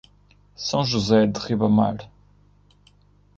[0.55, 2.09] São José de Ribamar